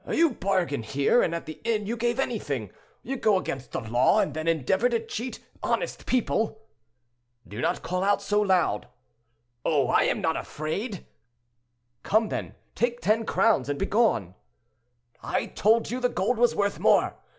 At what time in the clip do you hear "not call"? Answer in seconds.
7.61-8.03